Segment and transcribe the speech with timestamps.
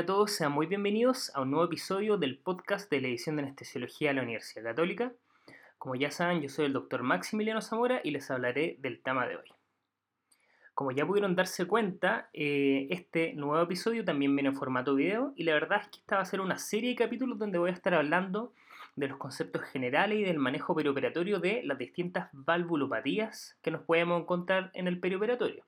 [0.00, 3.36] Hola a todos, sean muy bienvenidos a un nuevo episodio del podcast de la edición
[3.36, 5.12] de Anestesiología de la Universidad Católica.
[5.76, 9.36] Como ya saben, yo soy el doctor Maximiliano Zamora y les hablaré del tema de
[9.36, 9.44] hoy.
[10.72, 15.44] Como ya pudieron darse cuenta, eh, este nuevo episodio también viene en formato video y
[15.44, 17.74] la verdad es que esta va a ser una serie de capítulos donde voy a
[17.74, 18.54] estar hablando
[18.96, 24.22] de los conceptos generales y del manejo perioperatorio de las distintas valvulopatías que nos podemos
[24.22, 25.62] encontrar en el perioperatorio.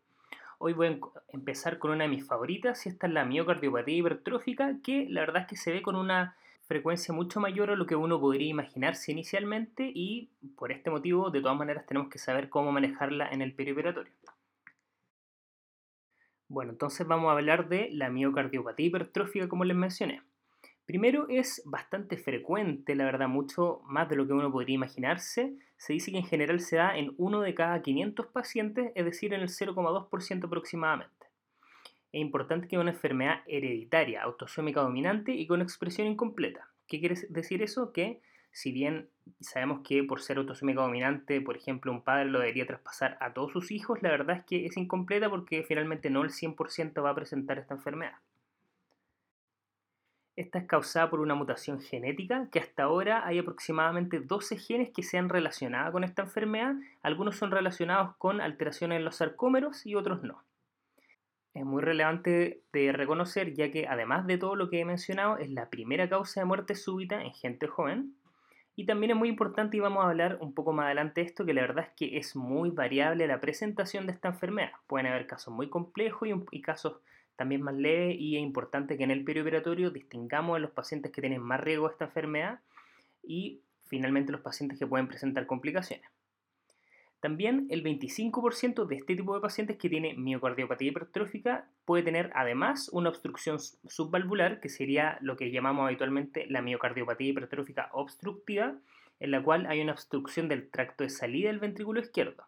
[0.64, 0.98] Hoy voy a
[1.32, 5.42] empezar con una de mis favoritas y esta es la miocardiopatía hipertrófica que la verdad
[5.42, 6.36] es que se ve con una
[6.68, 11.40] frecuencia mucho mayor a lo que uno podría imaginarse inicialmente y por este motivo de
[11.40, 14.12] todas maneras tenemos que saber cómo manejarla en el perioperatorio.
[16.46, 20.22] Bueno, entonces vamos a hablar de la miocardiopatía hipertrófica como les mencioné.
[20.86, 25.56] Primero es bastante frecuente, la verdad, mucho más de lo que uno podría imaginarse.
[25.82, 29.34] Se dice que en general se da en uno de cada 500 pacientes, es decir,
[29.34, 31.26] en el 0,2% aproximadamente.
[32.12, 36.68] Es importante que es una enfermedad hereditaria, autosómica dominante y con expresión incompleta.
[36.86, 37.92] ¿Qué quiere decir eso?
[37.92, 38.20] Que
[38.52, 39.08] si bien
[39.40, 43.50] sabemos que por ser autosómica dominante, por ejemplo, un padre lo debería traspasar a todos
[43.50, 47.16] sus hijos, la verdad es que es incompleta porque finalmente no el 100% va a
[47.16, 48.18] presentar esta enfermedad.
[50.42, 55.04] Esta es causada por una mutación genética que hasta ahora hay aproximadamente 12 genes que
[55.04, 56.74] se han relacionado con esta enfermedad.
[57.00, 60.42] Algunos son relacionados con alteraciones en los sarcómeros y otros no.
[61.54, 65.48] Es muy relevante de reconocer ya que además de todo lo que he mencionado es
[65.48, 68.16] la primera causa de muerte súbita en gente joven.
[68.74, 71.46] Y también es muy importante y vamos a hablar un poco más adelante de esto
[71.46, 74.72] que la verdad es que es muy variable la presentación de esta enfermedad.
[74.88, 76.96] Pueden haber casos muy complejos y, y casos
[77.42, 81.20] también más leve y es importante que en el perioperatorio distingamos a los pacientes que
[81.20, 82.60] tienen más riesgo de esta enfermedad
[83.20, 86.08] y finalmente los pacientes que pueden presentar complicaciones.
[87.18, 92.88] También el 25% de este tipo de pacientes que tiene miocardiopatía hipertrófica puede tener además
[92.92, 98.76] una obstrucción subvalvular, que sería lo que llamamos habitualmente la miocardiopatía hipertrófica obstructiva,
[99.18, 102.44] en la cual hay una obstrucción del tracto de salida del ventrículo izquierdo.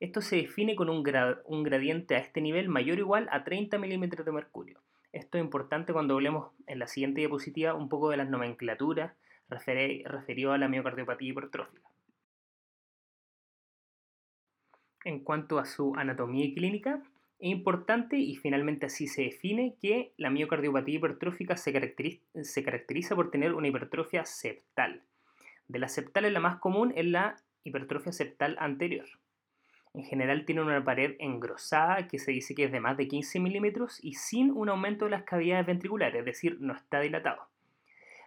[0.00, 4.24] Esto se define con un, gradiente a este nivel mayor o igual a 30 milímetros
[4.24, 4.80] de mercurio.
[5.12, 9.12] Esto es importante cuando hablemos en la siguiente diapositiva un poco de las nomenclaturas
[9.48, 11.88] referido a la miocardiopatía hipertrófica.
[15.04, 17.02] En cuanto a su anatomía y clínica,
[17.38, 23.16] es importante y finalmente así se define que la miocardiopatía hipertrófica se caracteriza, se caracteriza
[23.16, 25.02] por tener una hipertrofia septal.
[25.66, 29.06] De la septal es la más común es la hipertrofia septal anterior.
[29.94, 33.40] En general tiene una pared engrosada que se dice que es de más de 15
[33.40, 37.48] milímetros y sin un aumento de las cavidades ventriculares, es decir, no está dilatado.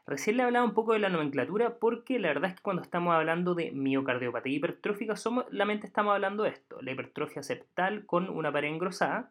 [0.07, 3.13] Recién le hablaba un poco de la nomenclatura porque la verdad es que cuando estamos
[3.13, 8.69] hablando de miocardiopatía hipertrófica solamente estamos hablando de esto, la hipertrofia septal con una pared
[8.69, 9.29] engrosada,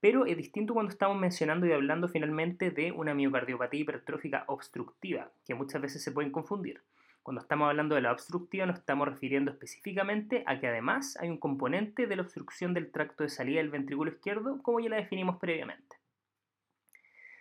[0.00, 5.54] pero es distinto cuando estamos mencionando y hablando finalmente de una miocardiopatía hipertrófica obstructiva, que
[5.54, 6.80] muchas veces se pueden confundir.
[7.22, 11.38] Cuando estamos hablando de la obstructiva nos estamos refiriendo específicamente a que además hay un
[11.38, 15.38] componente de la obstrucción del tracto de salida del ventrículo izquierdo, como ya la definimos
[15.38, 15.96] previamente.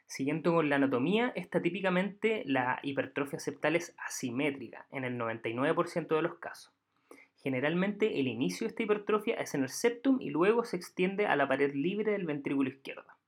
[0.06, 6.22] Siguiendo con la anatomía, esta típicamente la hipertrofia septal es asimétrica en el 99% de
[6.24, 6.74] los casos.
[7.42, 11.36] Generalmente el inicio de esta hipertrofia es en el septum y luego se extiende a
[11.38, 13.19] la pared libre del ventrículo izquierdo.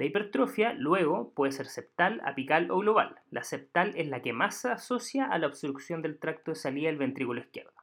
[0.00, 3.20] La hipertrofia luego puede ser septal, apical o global.
[3.30, 6.88] La septal es la que más se asocia a la obstrucción del tracto de salida
[6.88, 7.74] del ventrículo izquierdo.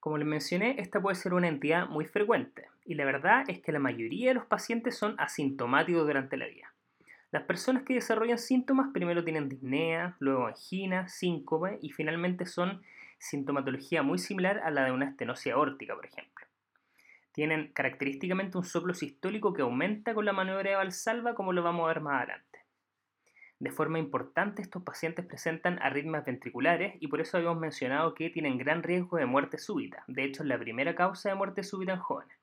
[0.00, 3.72] Como les mencioné, esta puede ser una entidad muy frecuente y la verdad es que
[3.72, 6.72] la mayoría de los pacientes son asintomáticos durante la vida.
[7.30, 12.80] Las personas que desarrollan síntomas primero tienen disnea, luego angina, síncope y finalmente son
[13.18, 16.37] sintomatología muy similar a la de una estenosis aórtica, por ejemplo.
[17.38, 21.84] Tienen característicamente un soplo sistólico que aumenta con la maniobra de Valsalva, como lo vamos
[21.84, 22.64] a ver más adelante.
[23.60, 28.58] De forma importante, estos pacientes presentan arritmias ventriculares y por eso habíamos mencionado que tienen
[28.58, 30.02] gran riesgo de muerte súbita.
[30.08, 32.36] De hecho, es la primera causa de muerte súbita en jóvenes.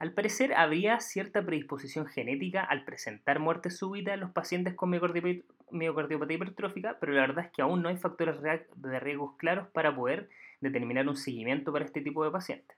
[0.00, 6.34] Al parecer, habría cierta predisposición genética al presentar muerte súbita en los pacientes con miocardiopatía
[6.36, 10.28] hipertrófica, pero la verdad es que aún no hay factores de riesgos claros para poder
[10.60, 12.75] determinar un seguimiento para este tipo de pacientes.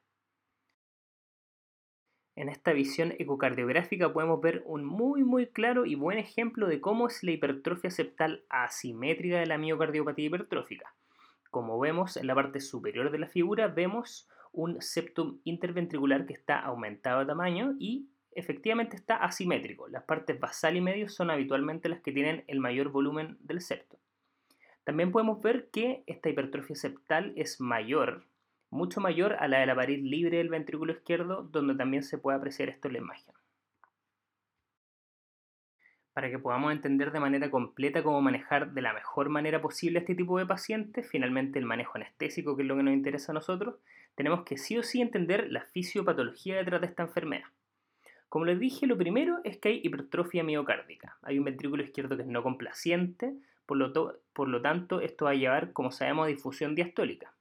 [2.39, 7.09] En esta visión ecocardiográfica podemos ver un muy muy claro y buen ejemplo de cómo
[7.09, 10.95] es la hipertrofia septal asimétrica de la miocardiopatía hipertrófica.
[11.51, 16.61] Como vemos en la parte superior de la figura vemos un septum interventricular que está
[16.61, 19.89] aumentado de tamaño y efectivamente está asimétrico.
[19.89, 23.99] Las partes basal y medio son habitualmente las que tienen el mayor volumen del septo.
[24.85, 28.29] También podemos ver que esta hipertrofia septal es mayor
[28.71, 32.37] mucho mayor a la de la pared libre del ventrículo izquierdo, donde también se puede
[32.37, 33.35] apreciar esto en la imagen.
[36.13, 40.03] Para que podamos entender de manera completa cómo manejar de la mejor manera posible a
[40.03, 43.35] este tipo de pacientes, finalmente el manejo anestésico, que es lo que nos interesa a
[43.35, 43.77] nosotros,
[44.17, 47.47] tenemos que sí o sí entender la fisiopatología detrás de esta enfermedad.
[48.29, 51.17] Como les dije, lo primero es que hay hipertrofia miocárdica.
[51.23, 53.35] Hay un ventrículo izquierdo que es no complaciente,
[53.65, 57.33] por lo, por lo tanto esto va a llevar, como sabemos, a difusión diastólica.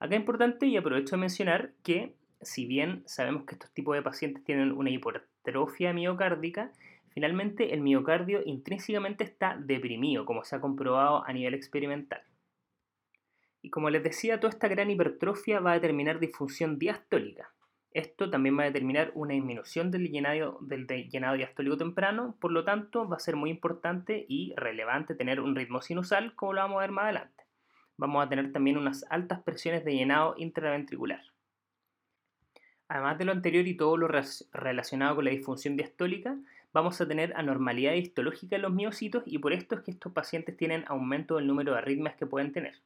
[0.00, 4.02] Acá es importante y aprovecho de mencionar que si bien sabemos que estos tipos de
[4.02, 6.72] pacientes tienen una hipertrofia miocárdica,
[7.10, 12.22] finalmente el miocardio intrínsecamente está deprimido, como se ha comprobado a nivel experimental.
[13.60, 17.52] Y como les decía, toda esta gran hipertrofia va a determinar disfunción diastólica.
[17.92, 22.64] Esto también va a determinar una disminución del llenado, del llenado diastólico temprano, por lo
[22.64, 26.78] tanto va a ser muy importante y relevante tener un ritmo sinusal, como lo vamos
[26.78, 27.39] a ver más adelante.
[28.00, 31.20] Vamos a tener también unas altas presiones de llenado intraventricular.
[32.88, 36.34] Además de lo anterior y todo lo relacionado con la disfunción diastólica,
[36.72, 40.56] vamos a tener anormalidad histológica en los miocitos y por esto es que estos pacientes
[40.56, 42.76] tienen aumento del número de arritmias que pueden tener.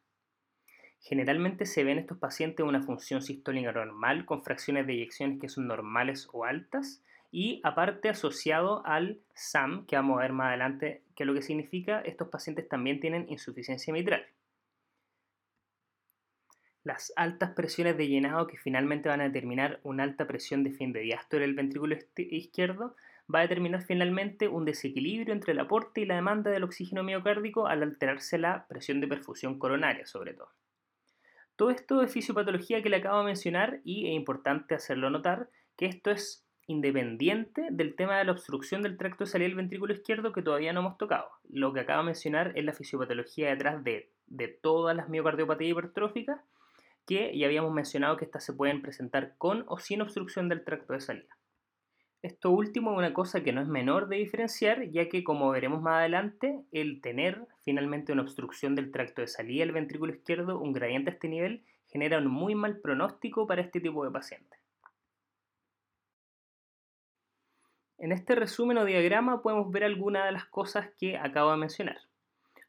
[0.98, 5.48] Generalmente se ve en estos pacientes una función sistólica normal con fracciones de eyecciones que
[5.48, 11.02] son normales o altas y aparte asociado al SAM, que vamos a ver más adelante
[11.14, 14.26] qué es lo que significa, estos pacientes también tienen insuficiencia mitral.
[16.84, 20.92] Las altas presiones de llenado que finalmente van a determinar una alta presión de fin
[20.92, 22.94] de diástole del ventrículo izquierdo
[23.34, 27.66] va a determinar finalmente un desequilibrio entre el aporte y la demanda del oxígeno miocárdico
[27.68, 30.50] al alterarse la presión de perfusión coronaria sobre todo.
[31.56, 35.86] Todo esto es fisiopatología que le acabo de mencionar y es importante hacerlo notar que
[35.86, 40.32] esto es independiente del tema de la obstrucción del tracto de salida del ventrículo izquierdo
[40.32, 41.30] que todavía no hemos tocado.
[41.48, 46.40] Lo que acabo de mencionar es la fisiopatología detrás de, de todas las miocardiopatías hipertróficas
[47.06, 50.92] que ya habíamos mencionado que estas se pueden presentar con o sin obstrucción del tracto
[50.92, 51.36] de salida.
[52.22, 55.82] Esto último es una cosa que no es menor de diferenciar, ya que como veremos
[55.82, 60.72] más adelante, el tener finalmente una obstrucción del tracto de salida del ventrículo izquierdo, un
[60.72, 64.58] gradiente a este nivel, genera un muy mal pronóstico para este tipo de pacientes.
[67.98, 71.98] En este resumen o diagrama podemos ver algunas de las cosas que acabo de mencionar.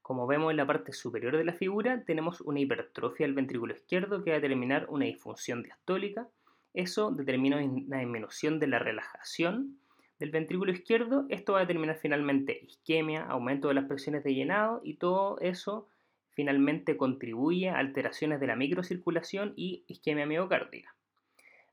[0.05, 4.23] Como vemos en la parte superior de la figura, tenemos una hipertrofia del ventrículo izquierdo
[4.23, 6.27] que va a determinar una disfunción diastólica,
[6.75, 9.79] eso determina una disminución de la relajación
[10.19, 11.25] del ventrículo izquierdo.
[11.29, 15.87] Esto va a determinar finalmente isquemia, aumento de las presiones de llenado y todo eso
[16.33, 20.93] finalmente contribuye a alteraciones de la microcirculación y isquemia miocárdica.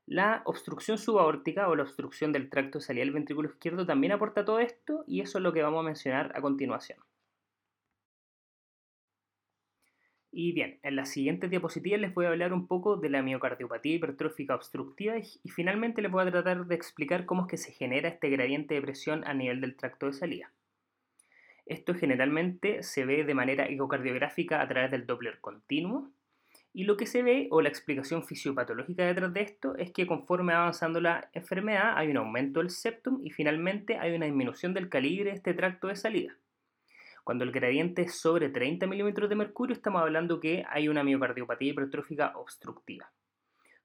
[0.07, 4.43] La obstrucción subaórtica o la obstrucción del tracto de salida del ventrículo izquierdo también aporta
[4.43, 6.97] todo esto y eso es lo que vamos a mencionar a continuación.
[10.35, 13.93] Y bien, en las siguientes diapositivas les voy a hablar un poco de la miocardiopatía
[13.93, 18.09] hipertrófica obstructiva y, finalmente les voy a tratar de explicar cómo es que se genera
[18.09, 20.51] este gradiente de presión a nivel del tracto de salida.
[21.67, 26.11] Esto generalmente se ve de manera ecocardiográfica a través del Doppler continuo
[26.73, 30.53] y lo que se ve o la explicación fisiopatológica detrás de esto es que conforme
[30.53, 34.89] va avanzando la enfermedad hay un aumento del septum y finalmente hay una disminución del
[34.89, 36.35] calibre de este tracto de salida.
[37.23, 41.71] Cuando el gradiente es sobre 30 milímetros de mercurio, estamos hablando que hay una miocardiopatía
[41.71, 43.11] hipertrófica obstructiva.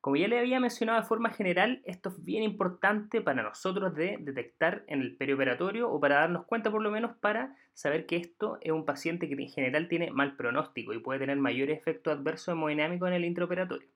[0.01, 4.17] Como ya le había mencionado de forma general, esto es bien importante para nosotros de
[4.21, 8.59] detectar en el perioperatorio o para darnos cuenta por lo menos para saber que esto
[8.61, 12.53] es un paciente que en general tiene mal pronóstico y puede tener mayores efectos adversos
[12.53, 13.89] hemodinámicos en el intraoperatorio.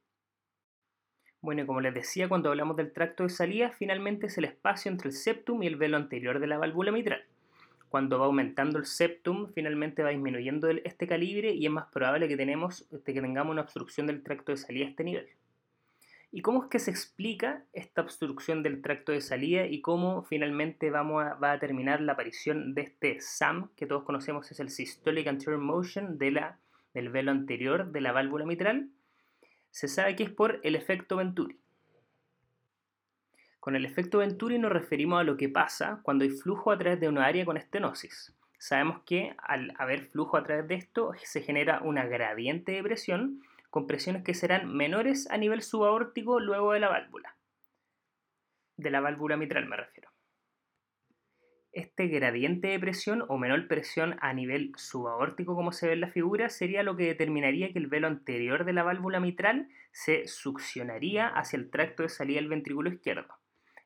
[1.41, 5.09] Bueno, como les decía cuando hablamos del tracto de salida, finalmente es el espacio entre
[5.09, 7.25] el septum y el velo anterior de la válvula mitral
[7.93, 12.43] cuando va aumentando el septum, finalmente va disminuyendo este calibre y es más probable que,
[12.43, 15.29] este, que tengamos una obstrucción del tracto de salida a este nivel.
[16.31, 20.91] ¿Y cómo es que se explica esta obstrucción del tracto de salida y cómo finalmente
[20.91, 25.27] vamos va a terminar la aparición de este SAM, que todos conocemos es el Systolic
[25.27, 26.59] Anterior Motion de la,
[26.95, 28.89] del velo anterior de la válvula mitral?
[29.71, 31.59] Se sabe que es por el efecto Venturi.
[33.63, 36.99] Con el efecto Venturi nos referimos a lo que pasa cuando hay flujo a través
[36.99, 38.35] de una área con estenosis.
[38.59, 43.41] Sabemos que al haber flujo a través de esto se genera una gradiente de presión
[43.71, 47.37] con presiones que serán menores a nivel subaórtico luego de la válvula.
[48.79, 50.11] De la válvula mitral me refiero.
[51.71, 56.11] Este gradiente de presión o menor presión a nivel subaórtico como se ve en la
[56.11, 61.29] figura sería lo que determinaría que el velo anterior de la válvula mitral se succionaría
[61.29, 63.42] hacia el tracto de salida del ventrículo izquierdo.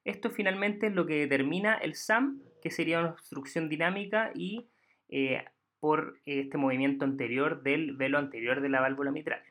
[0.06, 4.68] Esto finalmente es lo que determina el SAM, que sería una obstrucción dinámica y
[5.08, 5.44] eh,
[5.80, 9.42] por este movimiento anterior del velo anterior de la válvula mitral.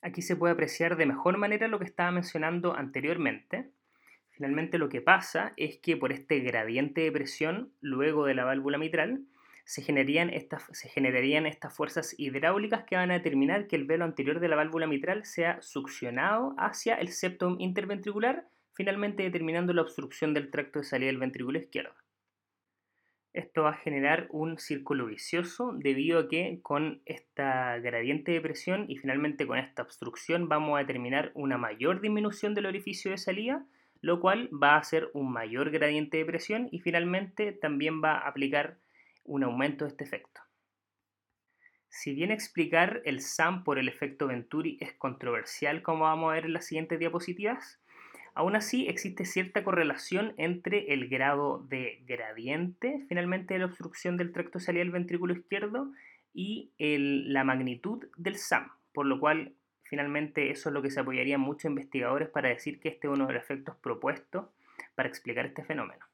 [0.00, 3.70] Aquí se puede apreciar de mejor manera lo que estaba mencionando anteriormente.
[4.30, 8.78] Finalmente lo que pasa es que por este gradiente de presión, luego de la válvula
[8.78, 9.26] mitral,
[9.66, 14.04] se generarían, estas, se generarían estas fuerzas hidráulicas que van a determinar que el velo
[14.04, 20.34] anterior de la válvula mitral sea succionado hacia el septum interventricular, finalmente determinando la obstrucción
[20.34, 21.92] del tracto de salida del ventrículo izquierdo.
[23.32, 28.84] Esto va a generar un círculo vicioso debido a que con esta gradiente de presión
[28.88, 33.66] y finalmente con esta obstrucción vamos a determinar una mayor disminución del orificio de salida
[34.00, 38.28] lo cual va a hacer un mayor gradiente de presión y finalmente también va a
[38.28, 38.78] aplicar
[39.26, 40.40] un aumento de este efecto.
[41.88, 46.46] Si bien explicar el SAM por el efecto Venturi es controversial, como vamos a ver
[46.46, 47.80] en las siguientes diapositivas,
[48.34, 54.32] aún así existe cierta correlación entre el grado de gradiente, finalmente, de la obstrucción del
[54.32, 55.90] tracto salida del ventrículo izquierdo
[56.34, 59.54] y la magnitud del SAM, por lo cual
[59.88, 63.26] Finalmente, eso es lo que se apoyarían muchos investigadores para decir que este es uno
[63.26, 64.46] de los efectos propuestos
[64.94, 66.04] para explicar este fenómeno.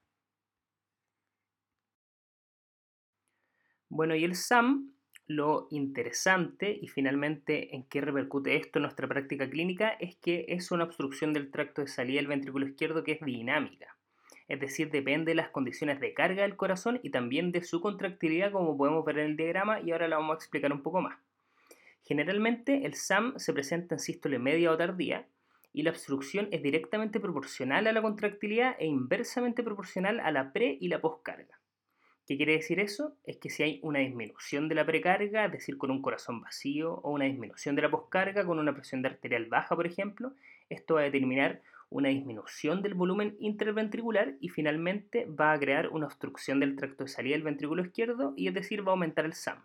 [3.94, 4.90] Bueno, y el SAM,
[5.26, 10.70] lo interesante y finalmente en qué repercute esto en nuestra práctica clínica es que es
[10.70, 13.94] una obstrucción del tracto de salida del ventrículo izquierdo que es dinámica.
[14.48, 18.50] Es decir, depende de las condiciones de carga del corazón y también de su contractilidad,
[18.50, 21.18] como podemos ver en el diagrama, y ahora la vamos a explicar un poco más.
[22.02, 25.28] Generalmente el SAM se presenta en sístole media o tardía
[25.74, 30.78] y la obstrucción es directamente proporcional a la contractilidad e inversamente proporcional a la pre
[30.80, 31.61] y la poscarga.
[32.26, 33.16] ¿Qué quiere decir eso?
[33.24, 36.94] Es que si hay una disminución de la precarga, es decir, con un corazón vacío,
[36.94, 40.32] o una disminución de la poscarga con una presión de arterial baja, por ejemplo,
[40.70, 46.06] esto va a determinar una disminución del volumen interventricular y finalmente va a crear una
[46.06, 49.34] obstrucción del tracto de salida del ventrículo izquierdo y es decir, va a aumentar el
[49.34, 49.62] SAM.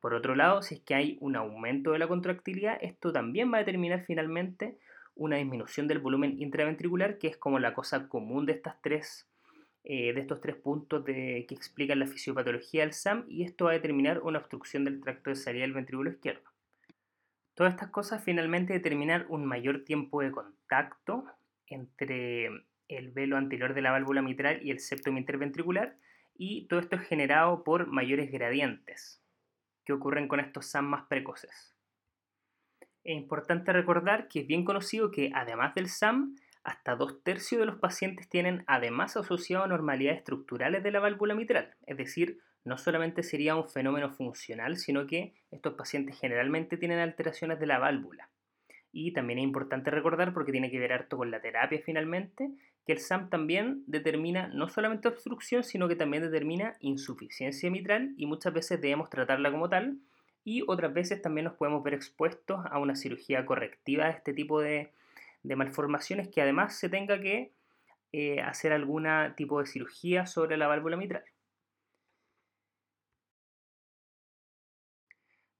[0.00, 3.58] Por otro lado, si es que hay un aumento de la contractilidad, esto también va
[3.58, 4.78] a determinar finalmente
[5.14, 9.28] una disminución del volumen intraventricular, que es como la cosa común de, estas tres,
[9.82, 13.74] eh, de estos tres puntos que explican la fisiopatología del SAM, y esto va a
[13.74, 16.50] determinar una obstrucción del tracto de salida del ventrículo izquierdo.
[17.54, 21.24] Todas estas cosas finalmente determinan un mayor tiempo de contacto
[21.66, 22.46] entre
[22.88, 25.96] el velo anterior de la válvula mitral y el septum interventricular,
[26.36, 29.22] y todo esto es generado por mayores gradientes
[29.84, 31.74] que ocurren con estos SAM más precoces.
[33.04, 37.66] Es importante recordar que es bien conocido que además del SAM, hasta dos tercios de
[37.66, 43.22] los pacientes tienen además asociado anormalidades estructurales de la válvula mitral, es decir, no solamente
[43.22, 48.28] sería un fenómeno funcional, sino que estos pacientes generalmente tienen alteraciones de la válvula.
[48.92, 52.50] Y también es importante recordar, porque tiene que ver harto con la terapia finalmente,
[52.84, 58.26] que el SAM también determina no solamente obstrucción, sino que también determina insuficiencia mitral y
[58.26, 59.98] muchas veces debemos tratarla como tal
[60.44, 64.60] y otras veces también nos podemos ver expuestos a una cirugía correctiva de este tipo
[64.60, 64.90] de,
[65.44, 67.52] malformaciones que además se tenga que
[68.12, 69.06] eh, hacer algún
[69.36, 71.24] tipo de cirugía sobre la válvula mitral.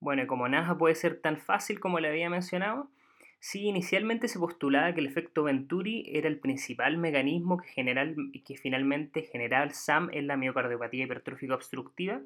[0.01, 2.91] Bueno, y como nada puede ser tan fácil como le había mencionado,
[3.43, 9.23] Sí, inicialmente se postulaba que el efecto Venturi era el principal mecanismo que, que finalmente
[9.23, 12.21] generaba el SAM en la miocardiopatía hipertrófica obstructiva,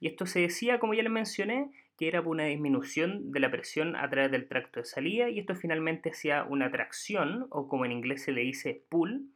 [0.00, 3.50] y esto se decía, como ya les mencioné, que era por una disminución de la
[3.50, 7.84] presión a través del tracto de salida, y esto finalmente hacía una tracción, o como
[7.84, 9.26] en inglés se le dice pull,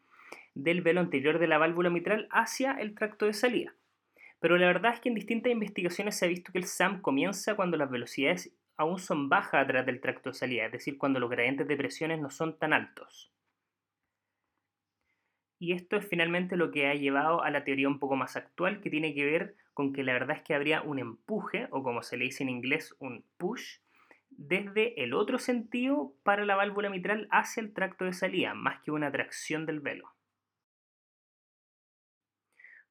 [0.55, 3.75] del velo anterior de la válvula mitral hacia el tracto de salida.
[4.39, 7.55] Pero la verdad es que en distintas investigaciones se ha visto que el SAM comienza
[7.55, 11.31] cuando las velocidades aún son bajas atrás del tracto de salida, es decir, cuando los
[11.31, 13.33] gradientes de presiones no son tan altos.
[15.63, 18.81] Y esto es finalmente lo que ha llevado a la teoría un poco más actual,
[18.81, 22.03] que tiene que ver con que la verdad es que habría un empuje, o como
[22.03, 23.79] se le dice en inglés, un push,
[24.29, 28.91] desde el otro sentido para la válvula mitral hacia el tracto de salida, más que
[28.91, 30.13] una tracción del velo.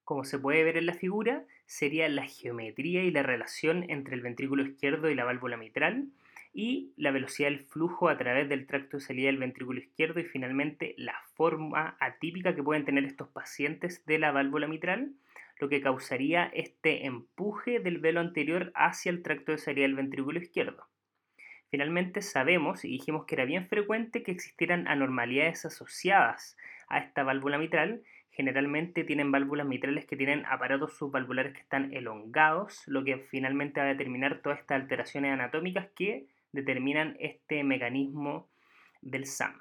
[0.06, 4.22] Como se puede ver en la figura, sería la geometría y la relación entre el
[4.22, 6.08] ventrículo izquierdo y la válvula mitral
[6.54, 10.26] y la velocidad del flujo a través del tracto de salida del ventrículo izquierdo y
[10.26, 15.14] finalmente la forma atípica que pueden tener estos pacientes de la válvula mitral,
[15.60, 20.40] lo que causaría este empuje del velo anterior hacia el tracto de salida del ventrículo
[20.40, 20.88] izquierdo.
[21.70, 26.58] Finalmente sabemos y dijimos que era bien frecuente que existieran anormalidades asociadas
[26.90, 32.84] a esta válvula mitral generalmente tienen válvulas mitrales que tienen aparatos subvalvulares que están elongados,
[32.88, 38.50] lo que finalmente va a determinar todas estas alteraciones anatómicas que determinan este mecanismo
[39.02, 39.60] del SAM.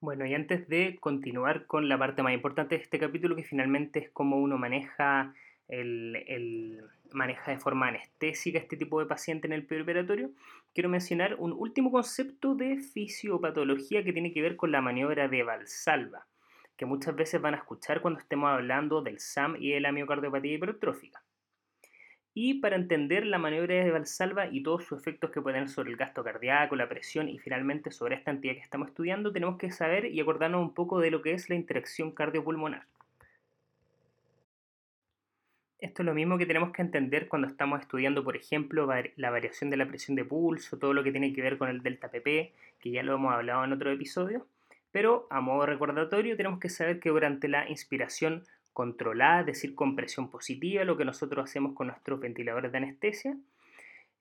[0.00, 4.00] Bueno, y antes de continuar con la parte más importante de este capítulo, que finalmente
[4.00, 5.32] es cómo uno maneja
[5.68, 10.32] el, maneja de forma anestésica este tipo de paciente en el operatorio,
[10.74, 15.44] quiero mencionar un último concepto de fisiopatología que tiene que ver con la maniobra de
[15.44, 16.26] Valsalva,
[16.76, 20.54] que muchas veces van a escuchar cuando estemos hablando del SAM y de la miocardiopatía
[20.54, 21.22] hipertrófica.
[22.34, 25.90] Y para entender la maniobra de Valsalva y todos sus efectos que pueden tener sobre
[25.90, 29.70] el gasto cardíaco, la presión y finalmente sobre esta entidad que estamos estudiando, tenemos que
[29.70, 32.86] saber y acordarnos un poco de lo que es la interacción cardiopulmonar.
[35.78, 39.68] Esto es lo mismo que tenemos que entender cuando estamos estudiando, por ejemplo, la variación
[39.68, 42.52] de la presión de pulso, todo lo que tiene que ver con el delta PP,
[42.80, 44.46] que ya lo hemos hablado en otro episodio.
[44.92, 49.96] Pero a modo recordatorio tenemos que saber que durante la inspiración controlada, es decir, con
[49.96, 53.36] presión positiva, lo que nosotros hacemos con nuestros ventiladores de anestesia,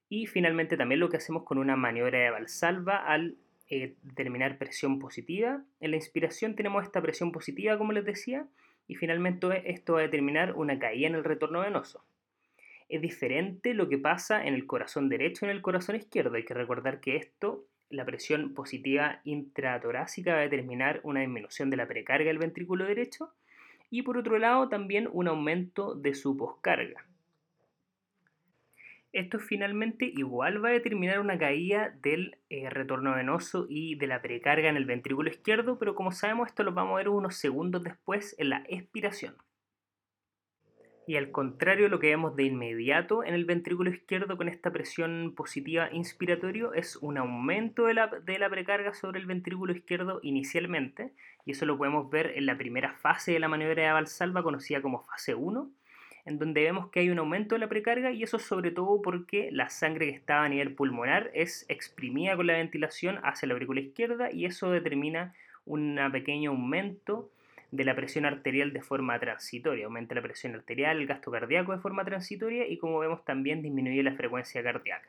[0.09, 3.37] y finalmente también lo que hacemos con una maniobra de valsalva al
[3.69, 5.63] eh, determinar presión positiva.
[5.79, 8.45] En la inspiración tenemos esta presión positiva, como les decía,
[8.89, 12.03] y finalmente esto va a determinar una caída en el retorno venoso.
[12.89, 16.35] Es diferente lo que pasa en el corazón derecho y en el corazón izquierdo.
[16.35, 21.77] Hay que recordar que esto, la presión positiva intratorácica va a determinar una disminución de
[21.77, 23.31] la precarga del ventrículo derecho
[23.91, 27.05] y por otro lado también un aumento de su poscarga.
[29.13, 34.21] Esto finalmente igual va a determinar una caída del eh, retorno venoso y de la
[34.21, 37.83] precarga en el ventrículo izquierdo, pero como sabemos esto lo vamos a ver unos segundos
[37.83, 39.35] después en la expiración.
[41.11, 45.33] Y al contrario, lo que vemos de inmediato en el ventrículo izquierdo con esta presión
[45.35, 51.11] positiva inspiratorio es un aumento de la, de la precarga sobre el ventrículo izquierdo inicialmente,
[51.45, 54.81] y eso lo podemos ver en la primera fase de la maniobra de Valsalva conocida
[54.81, 55.69] como fase 1,
[56.23, 59.49] en donde vemos que hay un aumento de la precarga y eso sobre todo porque
[59.51, 63.81] la sangre que estaba a nivel pulmonar es exprimida con la ventilación hacia la aurícula
[63.81, 65.33] izquierda y eso determina
[65.65, 67.29] un pequeño aumento
[67.71, 69.85] de la presión arterial de forma transitoria.
[69.85, 74.03] Aumenta la presión arterial, el gasto cardíaco de forma transitoria y como vemos también disminuye
[74.03, 75.07] la frecuencia cardíaca.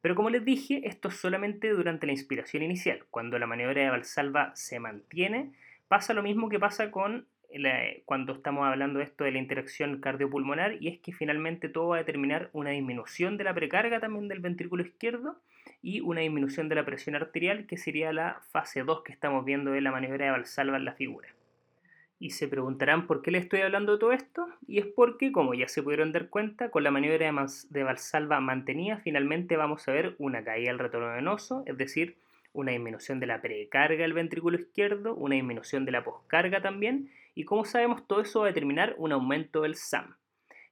[0.00, 3.04] Pero como les dije, esto es solamente durante la inspiración inicial.
[3.10, 5.52] Cuando la maniobra de Valsalva se mantiene,
[5.88, 7.26] pasa lo mismo que pasa con
[8.06, 11.96] cuando estamos hablando de esto de la interacción cardiopulmonar y es que finalmente todo va
[11.96, 15.36] a determinar una disminución de la precarga también del ventrículo izquierdo
[15.82, 19.72] y una disminución de la presión arterial que sería la fase 2 que estamos viendo
[19.72, 21.28] de la maniobra de Valsalva en la figura.
[22.20, 25.54] Y se preguntarán por qué les estoy hablando de todo esto, y es porque, como
[25.54, 27.34] ya se pudieron dar cuenta, con la maniobra
[27.70, 32.16] de Valsalva mantenida, finalmente vamos a ver una caída del retorno venoso, es decir,
[32.52, 37.44] una disminución de la precarga del ventrículo izquierdo, una disminución de la poscarga también, y
[37.44, 40.14] como sabemos, todo eso va a determinar un aumento del SAM.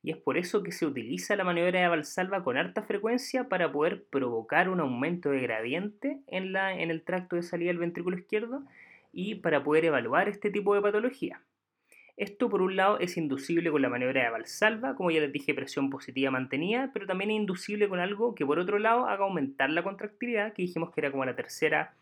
[0.02, 3.70] Y es por eso que se utiliza la maniobra de Valsalva con alta frecuencia para
[3.70, 8.16] poder provocar un aumento de gradiente en, la, en el tracto de salida del ventrículo
[8.16, 8.62] izquierdo
[9.12, 11.42] y para poder evaluar este tipo de patología.
[12.16, 15.54] Esto por un lado es inducible con la maniobra de Valsalva, como ya les dije,
[15.54, 19.70] presión positiva mantenida, pero también es inducible con algo que por otro lado haga aumentar
[19.70, 21.94] la contractilidad, que dijimos que era como la tercera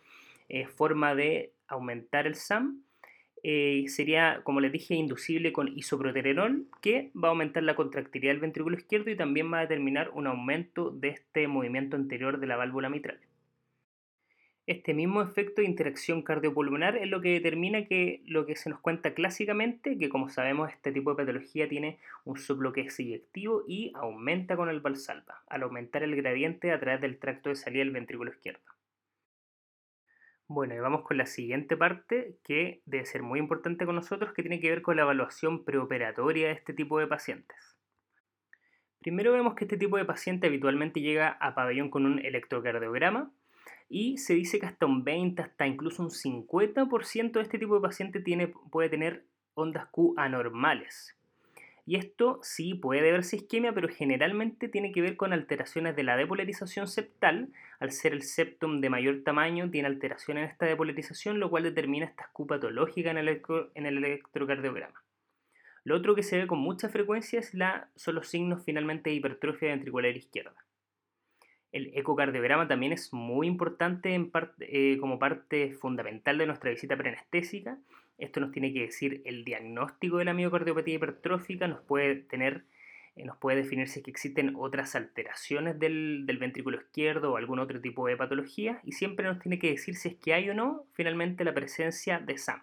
[0.48, 2.82] eh, forma de aumentar el SAM,
[3.42, 8.40] eh, sería, como les dije, inducible con isoproterenol, que va a aumentar la contractilidad del
[8.40, 12.56] ventrículo izquierdo y también va a determinar un aumento de este movimiento anterior de la
[12.56, 13.18] válvula mitral.
[14.68, 18.80] Este mismo efecto de interacción cardiopulmonar es lo que determina que lo que se nos
[18.80, 21.96] cuenta clásicamente, que como sabemos este tipo de patología tiene
[22.26, 26.80] un soplo que es eyectivo y aumenta con el valsalva, al aumentar el gradiente a
[26.80, 28.60] través del tracto de salida del ventrículo izquierdo.
[30.50, 34.42] Bueno, y vamos con la siguiente parte que debe ser muy importante con nosotros, que
[34.42, 37.76] tiene que ver con la evaluación preoperatoria de este tipo de pacientes.
[38.98, 43.30] Primero vemos que este tipo de paciente habitualmente llega a pabellón con un electrocardiograma
[43.90, 47.82] y se dice que hasta un 20, hasta incluso un 50% de este tipo de
[47.82, 51.17] paciente tiene, puede tener ondas Q anormales.
[51.88, 56.02] Y esto sí puede deberse a isquemia, pero generalmente tiene que ver con alteraciones de
[56.02, 57.48] la depolarización septal.
[57.80, 62.04] Al ser el septum de mayor tamaño, tiene alteración en esta depolarización, lo cual determina
[62.04, 65.02] esta Q patológica en el, electrocardiograma.
[65.82, 69.16] Lo otro que se ve con mucha frecuencia es la, son los signos finalmente de
[69.16, 70.62] hipertrofia ventricular izquierda.
[71.72, 74.14] El ecocardiograma también es muy importante
[74.60, 77.78] eh, como parte fundamental de nuestra visita preanestésica
[78.18, 82.64] esto nos tiene que decir el diagnóstico de la miocardiopatía hipertrófica, nos puede tener
[83.18, 87.36] eh, nos puede definir si es que existen otras alteraciones del, del, ventrículo izquierdo o
[87.36, 90.48] algún otro tipo de patología y siempre nos tiene que decir si es que hay
[90.50, 92.62] o no finalmente la presencia de SAM.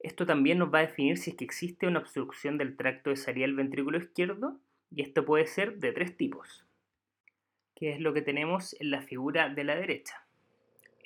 [0.00, 3.54] Esto también nos va a definir si es que existe una obstrucción del tracto del
[3.54, 4.58] ventrículo izquierdo
[4.90, 6.64] y esto puede ser de tres tipos,
[7.74, 10.27] que es lo que tenemos en la figura de la derecha.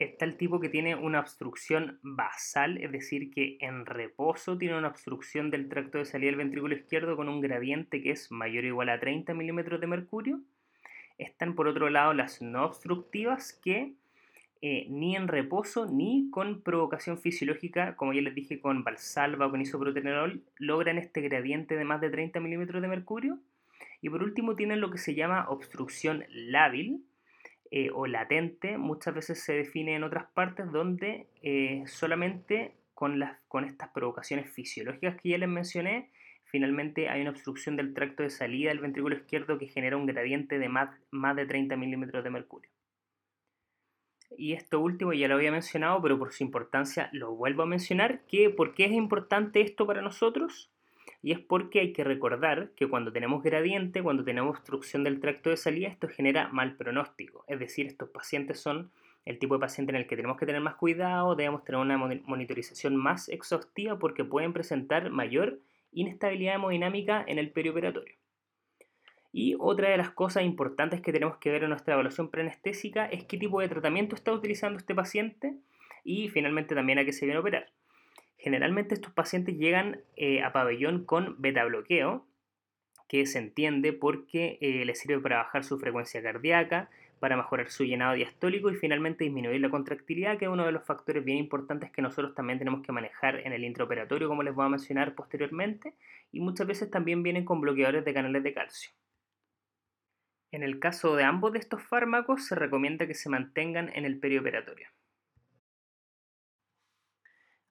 [0.05, 4.89] Está el tipo que tiene una obstrucción basal, es decir, que en reposo tiene una
[4.89, 8.69] obstrucción del tracto de salida del ventrículo izquierdo con un gradiente que es mayor o
[8.69, 10.41] igual a 30 milímetros de mercurio.
[11.19, 13.93] Están por otro lado las no obstructivas que
[14.65, 19.51] eh, ni en reposo ni con provocación fisiológica, como ya les dije, con valsalva o
[19.51, 23.41] con isoproterenol, logran este gradiente de más de 30 milímetros de mercurio.
[24.01, 27.05] Y por último tienen lo que se llama obstrucción lábil,
[27.75, 33.39] eh, o latente muchas veces se define en otras partes donde eh, solamente con, las,
[33.49, 36.11] con estas provocaciones fisiológicas que ya les mencioné,
[36.45, 40.59] finalmente hay una obstrucción del tracto de salida del ventrículo izquierdo que genera un gradiente
[40.59, 42.71] de más, más de 30 milímetros de mercurio.
[44.37, 48.21] Y esto último ya lo había mencionado, pero por su importancia lo vuelvo a mencionar,
[48.27, 50.71] que ¿por qué es importante esto para nosotros?
[51.23, 55.51] Y es porque hay que recordar que cuando tenemos gradiente, cuando tenemos obstrucción del tracto
[55.51, 57.45] de salida, esto genera mal pronóstico.
[57.47, 58.91] Es decir, estos pacientes son
[59.25, 61.97] el tipo de paciente en el que tenemos que tener más cuidado, debemos tener una
[61.97, 65.61] monitorización más exhaustiva porque pueden presentar mayor
[65.93, 68.17] inestabilidad hemodinámica en el perioperatorio.
[69.33, 73.25] Y otra de las cosas importantes que tenemos que ver en nuestra evaluación preanestésica es
[73.25, 75.57] qué tipo de tratamiento está utilizando este paciente
[76.05, 77.73] y finalmente también a qué se viene a operar.
[78.43, 82.27] Generalmente estos pacientes llegan eh, a pabellón con beta bloqueo,
[83.07, 87.85] que se entiende porque eh, les sirve para bajar su frecuencia cardíaca, para mejorar su
[87.85, 91.93] llenado diastólico y finalmente disminuir la contractilidad, que es uno de los factores bien importantes
[91.93, 95.95] que nosotros también tenemos que manejar en el intraoperatorio, como les voy a mencionar posteriormente,
[96.33, 98.91] y muchas veces también vienen con bloqueadores de canales de calcio.
[100.51, 104.19] En el caso de ambos de estos fármacos se recomienda que se mantengan en el
[104.19, 104.89] perioperatorio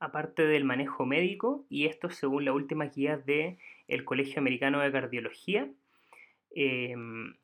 [0.01, 4.91] aparte del manejo médico, y esto según la última guía del el Colegio Americano de
[4.91, 5.69] Cardiología,
[6.55, 7.35] em,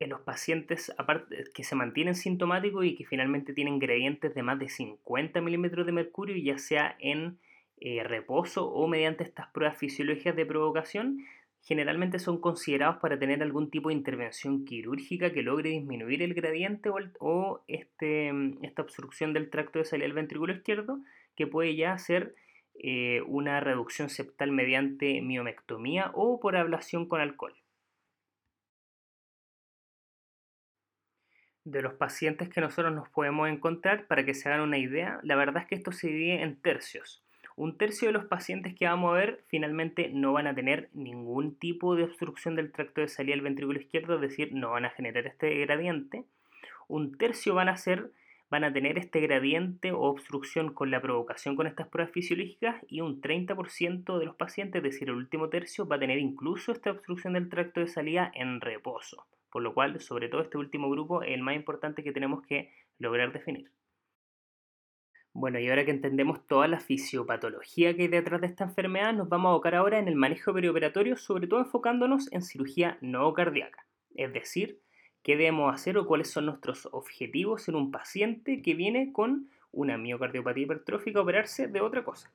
[0.00, 0.92] en los pacientes
[1.54, 5.92] que se mantienen sintomáticos y que finalmente tienen gradientes de más de 50 milímetros de
[5.92, 7.38] mercurio, ya sea en
[7.78, 11.18] eh, reposo o mediante estas pruebas fisiológicas de provocación,
[11.64, 16.90] generalmente son considerados para tener algún tipo de intervención quirúrgica que logre disminuir el gradiente
[16.90, 21.00] o, este, esta obstrucción del tracto de salida del ventrículo izquierdo,
[21.34, 22.34] que puede ya ser
[22.76, 27.54] eh, una reducción septal mediante miomectomía o por ablación con alcohol.
[31.64, 35.36] De los pacientes que nosotros nos podemos encontrar, para que se hagan una idea, la
[35.36, 37.24] verdad es que esto se divide en tercios.
[37.56, 41.56] Un tercio de los pacientes que vamos a ver finalmente no van a tener ningún
[41.56, 44.90] tipo de obstrucción del tracto de salida del ventrículo izquierdo, es decir, no van a
[44.90, 46.24] generar este gradiente.
[46.88, 48.10] Un tercio van a ser
[48.54, 53.00] van a tener este gradiente o obstrucción con la provocación con estas pruebas fisiológicas y
[53.00, 56.92] un 30% de los pacientes, es decir, el último tercio, va a tener incluso esta
[56.92, 59.26] obstrucción del tracto de salida en reposo.
[59.50, 62.70] Por lo cual, sobre todo este último grupo es el más importante que tenemos que
[63.00, 63.72] lograr definir.
[65.32, 69.28] Bueno, y ahora que entendemos toda la fisiopatología que hay detrás de esta enfermedad, nos
[69.28, 73.84] vamos a abocar ahora en el manejo perioperatorio, sobre todo enfocándonos en cirugía no cardíaca,
[74.14, 74.78] es decir,
[75.24, 79.98] qué debemos hacer o cuáles son nuestros objetivos en un paciente que viene con una
[79.98, 82.30] miocardiopatía hipertrófica a operarse de otra cosa.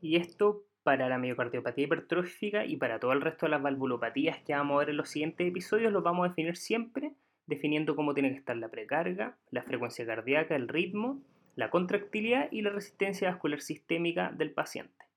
[0.00, 4.54] Y esto para la miocardiopatía hipertrófica y para todo el resto de las valvulopatías que
[4.54, 7.12] vamos a ver en los siguientes episodios, los vamos a definir siempre
[7.46, 11.20] definiendo cómo tiene que estar la precarga, la frecuencia cardíaca, el ritmo,
[11.56, 15.09] la contractilidad y la resistencia vascular sistémica del paciente.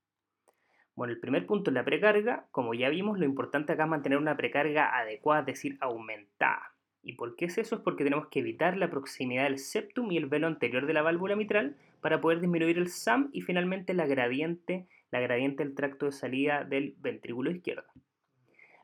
[0.96, 2.46] Bueno, el primer punto es la precarga.
[2.52, 6.74] Como ya vimos, lo importante acá es mantener una precarga adecuada, es decir, aumentada.
[7.02, 7.76] ¿Y por qué es eso?
[7.76, 11.02] Es porque tenemos que evitar la proximidad del septum y el velo anterior de la
[11.02, 16.06] válvula mitral para poder disminuir el SAM y finalmente la gradiente, la gradiente del tracto
[16.06, 17.84] de salida del ventrículo izquierdo.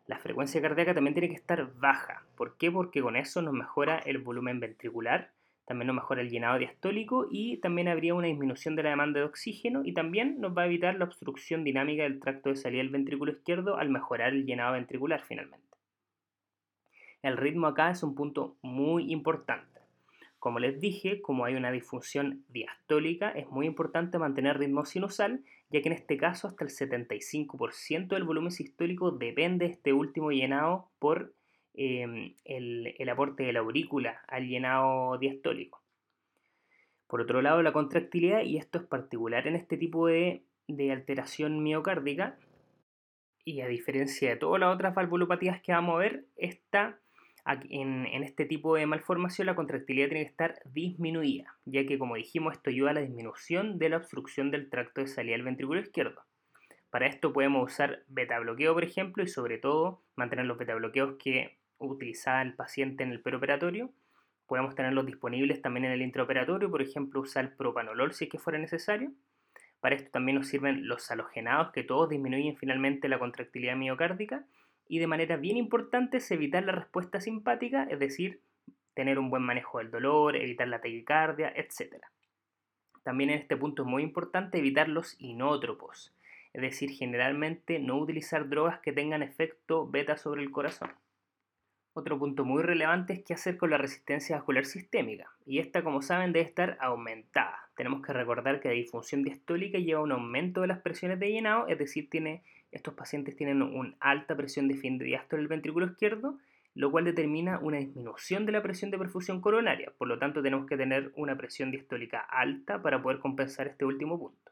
[0.06, 2.26] La frecuencia cardíaca también tiene que estar baja.
[2.36, 2.72] ¿Por qué?
[2.72, 5.32] Porque con eso nos mejora el volumen ventricular
[5.70, 9.28] también nos mejora el llenado diastólico y también habría una disminución de la demanda de
[9.28, 12.90] oxígeno y también nos va a evitar la obstrucción dinámica del tracto de salida del
[12.90, 15.78] ventrículo izquierdo al mejorar el llenado ventricular finalmente.
[17.22, 19.80] El ritmo acá es un punto muy importante.
[20.40, 25.84] Como les dije, como hay una disfunción diastólica, es muy importante mantener ritmo sinusal, ya
[25.84, 30.88] que en este caso hasta el 75% del volumen sistólico depende de este último llenado
[30.98, 31.32] por
[31.74, 35.82] Em, el, aporte de la aurícula al llenado diastólico.
[37.08, 40.44] Por otro lado, la contractilidad, y esto es particular en este tipo de,
[40.92, 42.38] alteración miocárdica,
[43.46, 47.00] y a diferencia de todas las otras valvulopatías que vamos a ver, esta,
[47.70, 52.56] en, este tipo de malformación la contractilidad tiene que estar disminuida, ya que como dijimos
[52.56, 56.22] esto ayuda a la disminución de la obstrucción del tracto de salida del ventrículo izquierdo.
[56.92, 61.16] Para esto podemos usar beta bloqueo, por ejemplo, y sobre todo mantener los beta bloqueos
[61.18, 63.92] que utilizaba el paciente en el preoperatorio,
[64.48, 68.60] podemos tenerlos disponibles también en el intraoperatorio, por ejemplo, usar propanolol si es que fuera
[68.60, 69.12] necesario.
[69.80, 74.46] Para esto también nos sirven los halogenados, que todos disminuyen finalmente la contractilidad miocárdica.
[74.88, 78.42] Y de manera bien importante es evitar la respuesta simpática, es decir,
[78.96, 82.04] tener un buen manejo del dolor, evitar la taquicardia, etc.
[83.04, 86.14] También en este punto es muy importante evitar los inótropos,
[86.54, 90.90] es decir, generalmente no utilizar drogas que tengan efecto beta sobre el corazón.
[92.00, 96.02] Otro punto muy relevante es qué hacer con la resistencia vascular sistémica, y esta, como
[96.02, 97.68] saben, debe estar aumentada.
[97.76, 101.30] Tenemos que recordar que la disfunción diastólica lleva a un aumento de las presiones de
[101.30, 102.08] llenado, es decir,
[102.72, 106.38] estos pacientes tienen una alta presión de fin de diástole del ventrículo izquierdo,
[106.74, 109.92] lo cual determina una disminución de la presión de perfusión coronaria.
[109.98, 114.18] Por lo tanto, tenemos que tener una presión diastólica alta para poder compensar este último
[114.18, 114.52] punto.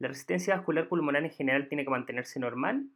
[0.00, 2.86] La resistencia vascular pulmonar en general tiene que mantenerse normal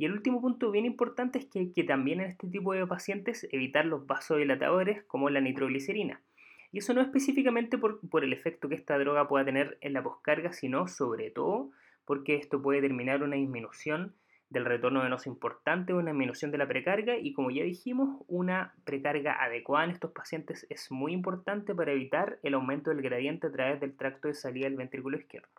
[0.00, 2.86] y el último punto bien importante es que hay que también en este tipo de
[2.86, 6.22] pacientes evitar los vasodilatadores como la nitroglicerina.
[6.72, 10.54] Y eso no específicamente por, el efecto que esta droga pueda tener en la poscarga,
[10.54, 11.70] sino sobre todo
[12.06, 14.14] porque esto puede determinar una disminución
[14.48, 19.44] del retorno venoso importante, una disminución de la precarga y como ya dijimos, una precarga
[19.44, 23.78] adecuada en estos pacientes es muy importante para evitar el aumento del gradiente a través
[23.80, 25.50] del tracto de salida del ventrículo izquierdo.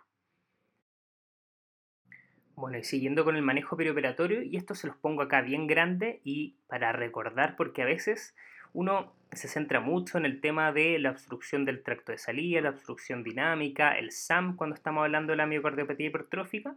[2.56, 6.22] Bueno, y siguiendo con el manejo perioperatorio, y esto se los pongo acá bien grande
[6.24, 8.36] y para recordar, porque a veces
[8.74, 12.72] uno se centra mucho en el tema de la obstrucción del tracto de salida, la
[12.72, 16.76] obstrucción dinámica, el SAM cuando estamos hablando de la miocardiopatía hipertrófica,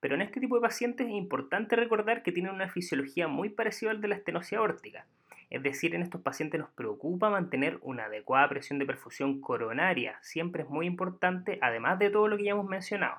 [0.00, 3.90] pero en este tipo de pacientes es importante recordar que tienen una fisiología muy parecida
[3.90, 5.06] al de la estenosis aórtica.
[5.50, 10.18] Es decir, en estos pacientes nos preocupa mantener una adecuada presión de perfusión coronaria.
[10.22, 13.16] Siempre es muy importante, además de todo lo que ya hemos mencionado.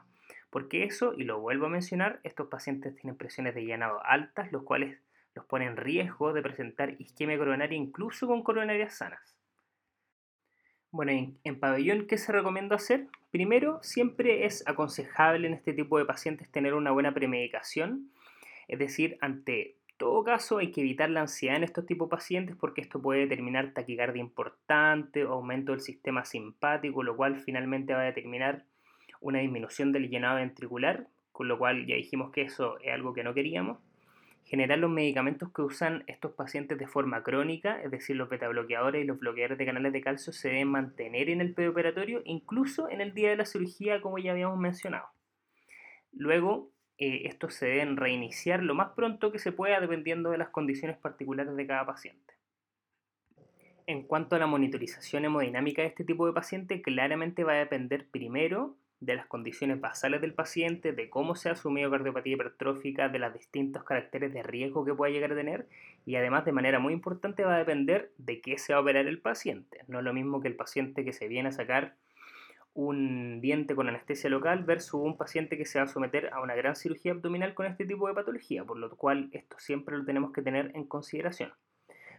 [0.51, 4.63] Porque eso, y lo vuelvo a mencionar, estos pacientes tienen presiones de llenado altas, los
[4.63, 4.99] cuales
[5.33, 9.35] los ponen en riesgo de presentar isquemia coronaria incluso con coronarias sanas.
[10.91, 13.07] Bueno, en, en, pabellón, ¿qué se recomienda hacer?
[13.31, 18.11] Primero, siempre es aconsejable en este tipo de pacientes tener una buena premedicación,
[18.67, 22.55] es decir, ante todo caso hay que evitar la ansiedad en estos tipos de pacientes
[22.59, 28.05] porque esto puede determinar taquicardia importante, aumento del sistema simpático, lo cual finalmente va a
[28.05, 28.65] determinar
[29.21, 33.23] una disminución del llenado ventricular, con lo cual ya dijimos que eso es algo que
[33.23, 33.79] no queríamos.
[34.43, 39.07] Generar los medicamentos que usan estos pacientes de forma crónica, es decir, los betabloqueadores y
[39.07, 43.13] los bloqueadores de canales de calcio, se deben mantener en el perioperatorio, incluso en el
[43.13, 45.07] día de la cirugía, como ya habíamos mencionado.
[46.11, 50.49] Luego, eh, estos se deben reiniciar lo más pronto que se pueda, dependiendo de las
[50.49, 52.33] condiciones particulares de cada paciente.
[53.87, 58.07] En cuanto a la monitorización hemodinámica de este tipo de paciente, claramente va a depender
[58.09, 63.33] primero de las condiciones basales del paciente, de cómo sea su miocardiopatía hipertrófica, de los
[63.33, 65.67] distintos caracteres de riesgo que pueda llegar a tener
[66.05, 69.07] y además de manera muy importante va a depender de qué se va a operar
[69.07, 69.79] el paciente.
[69.87, 71.95] No es lo mismo que el paciente que se viene a sacar
[72.73, 76.55] un diente con anestesia local versus un paciente que se va a someter a una
[76.55, 80.31] gran cirugía abdominal con este tipo de patología, por lo cual esto siempre lo tenemos
[80.31, 81.51] que tener en consideración.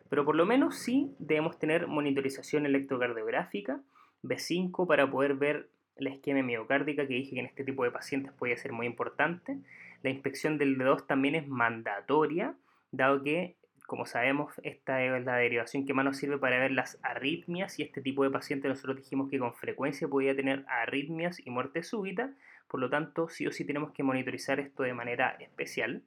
[0.08, 3.80] Pero por lo menos sí debemos tener monitorización electrocardiográfica
[4.24, 8.32] B5 para poder ver la isquemia miocárdica, que dije que en este tipo de pacientes
[8.32, 9.58] puede ser muy importante.
[10.02, 12.54] La inspección del D2 también es mandatoria,
[12.90, 16.98] dado que, como sabemos, esta es la derivación que más nos sirve para ver las
[17.02, 21.50] arritmias y este tipo de pacientes nosotros dijimos que con frecuencia podía tener arritmias y
[21.50, 22.34] muerte súbita,
[22.68, 26.02] por lo tanto sí o sí tenemos que monitorizar esto de manera especial.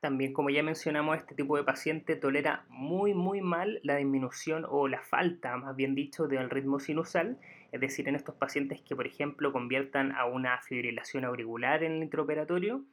[0.00, 4.88] También, como ya mencionamos, este tipo de paciente tolera muy, muy mal la disminución o
[4.88, 7.38] la falta, más bien dicho, del ritmo sinusal.
[7.72, 12.02] Es decir, en estos pacientes que, por ejemplo, conviertan a una fibrilación auricular en el
[12.02, 12.84] intraoperatorio,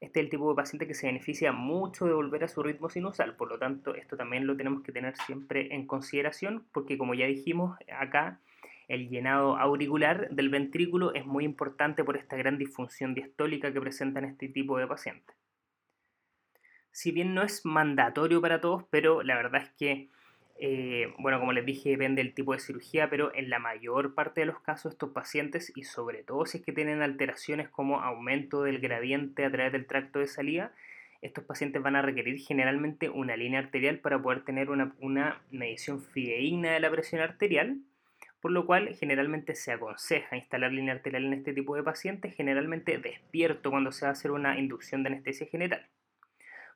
[0.00, 2.88] este es el tipo de paciente que se beneficia mucho de volver a su ritmo
[2.88, 3.36] sinusal.
[3.36, 7.26] Por lo tanto, esto también lo tenemos que tener siempre en consideración, porque como ya
[7.26, 8.40] dijimos acá,
[8.88, 14.24] el llenado auricular del ventrículo es muy importante por esta gran disfunción diastólica que presentan
[14.24, 15.36] este tipo de pacientes
[16.92, 20.08] si bien no es mandatorio para todos, pero la verdad es que,
[20.62, 24.42] eh, bueno, como les dije, depende del tipo de cirugía, pero en la mayor parte
[24.42, 28.62] de los casos estos pacientes, y sobre todo si es que tienen alteraciones como aumento
[28.62, 30.74] del gradiente a través del tracto de salida,
[31.22, 36.02] estos pacientes van a requerir generalmente una línea arterial para poder tener una, una medición
[36.02, 37.78] fidedigna de la presión arterial,
[38.42, 42.98] por lo cual generalmente se aconseja instalar línea arterial en este tipo de pacientes, generalmente
[42.98, 45.86] despierto cuando se va a hacer una inducción de anestesia general.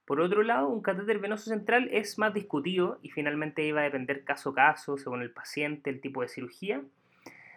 [0.05, 4.25] Por otro lado, un catéter venoso central es más discutido y finalmente iba a depender
[4.25, 6.83] caso a caso, según el paciente, el tipo de cirugía,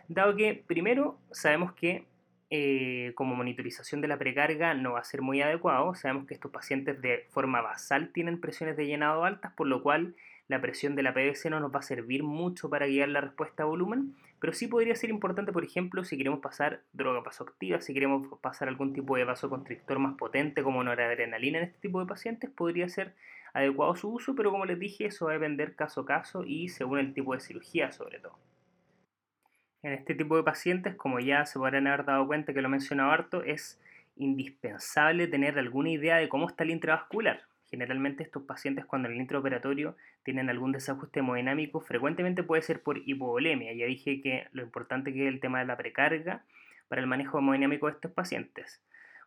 [0.08, 2.06] dado que primero sabemos que
[2.50, 6.52] eh, como monitorización de la precarga no va a ser muy adecuado, sabemos que estos
[6.52, 10.16] pacientes de forma basal tienen presiones de llenado altas, por lo cual
[10.48, 13.64] la presión de la PVC no nos va a servir mucho para guiar la respuesta
[13.64, 17.94] a volumen, pero sí podría ser importante, por ejemplo, si queremos pasar droga pasoactiva, si
[17.94, 22.50] queremos pasar algún tipo de vasoconstrictor más potente como noradrenalina en este tipo de pacientes,
[22.50, 23.16] podría ser
[23.54, 26.70] adecuado su uso, pero como les dije, eso va a depender caso a caso y
[26.70, 28.38] según el tipo de cirugía sobre todo.
[29.82, 32.72] En este tipo de pacientes, como ya se podrán haber dado cuenta que lo he
[32.72, 33.82] mencionado harto, es
[34.18, 37.44] indispensable tener alguna idea de cómo está el intravascular.
[37.70, 42.98] Generalmente estos pacientes cuando en el intraoperatorio tienen algún desajuste hemodinámico, frecuentemente puede ser por
[42.98, 43.74] hipovolemia.
[43.74, 46.44] Ya dije que lo importante que es el tema de la precarga
[46.88, 48.82] para el manejo hemodinámico de estos pacientes.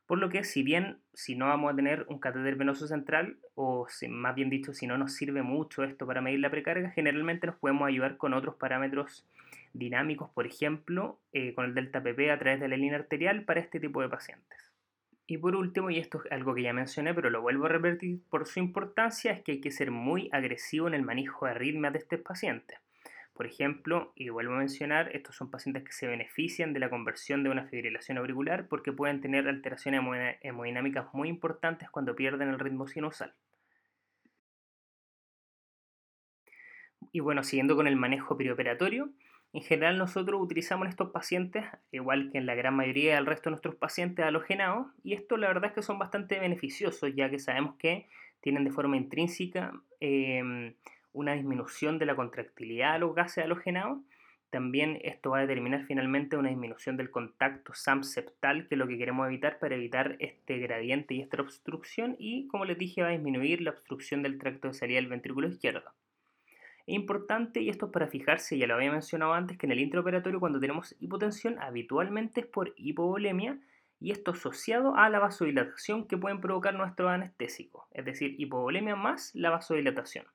[0.06, 3.86] Por lo que si bien si no vamos a tener un catéter venoso central, o
[4.08, 7.56] más bien dicho, si no nos sirve mucho esto para medir la precarga, generalmente nos
[7.56, 9.24] podemos ayudar con otros parámetros
[9.72, 13.60] dinámicos, por ejemplo, eh, con el delta PP a través de la línea arterial para
[13.60, 14.69] este tipo de pacientes.
[15.30, 18.18] Y por último, y esto es algo que ya mencioné, pero lo vuelvo a repetir
[18.30, 21.92] por su importancia, es que hay que ser muy agresivo en el manejo de arritmias
[21.92, 22.80] de estos pacientes.
[23.32, 27.44] Por ejemplo, y vuelvo a mencionar, estos son pacientes que se benefician de la conversión
[27.44, 30.00] de una fibrilación auricular porque pueden tener alteraciones
[30.40, 33.32] hemodinámicas muy importantes cuando pierden el ritmo sinusal.
[37.12, 39.10] Y bueno, siguiendo con el manejo perioperatorio,
[39.52, 43.50] en general nosotros utilizamos en estos pacientes, igual que en la gran mayoría del resto
[43.50, 47.40] de nuestros pacientes halogenados, y esto la verdad es que son bastante beneficiosos, ya que
[47.40, 48.06] sabemos que
[48.40, 50.74] tienen de forma intrínseca em,
[51.12, 53.98] una disminución de la contractilidad de los gases halogenados.
[54.50, 58.98] También esto va a determinar finalmente una disminución del contacto SAM-septal, que es lo que
[58.98, 62.16] queremos evitar para evitar este gradiente y esta obstrucción.
[62.18, 65.48] Y como les dije, va a disminuir la obstrucción del tracto de salida del ventrículo
[65.48, 65.92] izquierdo.
[66.90, 69.78] Es importante, y esto es para fijarse, ya lo había mencionado antes, que en el
[69.78, 73.60] intraoperatorio cuando tenemos hipotensión habitualmente es por hipovolemia
[74.00, 79.32] y esto asociado a la vasodilatación que pueden provocar nuestros anestésicos, es decir, hipovolemia más
[79.36, 80.26] la vasodilatación.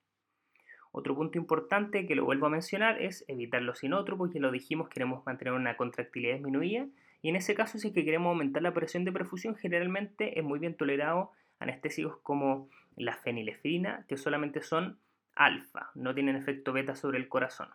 [0.93, 4.87] Otro punto importante que lo vuelvo a mencionar es evitar los inótropos, ya lo dijimos,
[4.87, 6.87] queremos mantener una contractilidad disminuida
[7.21, 10.45] y en ese caso si es que queremos aumentar la presión de perfusión generalmente es
[10.45, 14.97] muy bien tolerado anestésicos como la fenilefrina que solamente son
[15.35, 17.69] alfa, no tienen efecto beta sobre el corazón.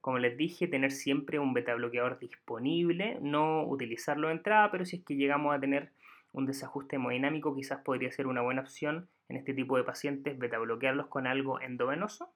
[0.00, 4.96] Como les dije, tener siempre un beta bloqueador disponible, no utilizarlo de entrada, pero si
[4.96, 5.90] es que llegamos a tener
[6.32, 10.58] un desajuste hemodinámico, quizás podría ser una buena opción en este tipo de pacientes beta
[10.58, 12.32] bloquearlos con algo endovenoso.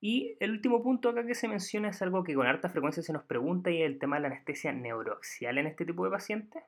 [0.00, 3.12] Y el último punto acá que se menciona es algo que con harta frecuencia se
[3.12, 6.62] nos pregunta y es el tema de la anestesia neuroaxial en este tipo de pacientes.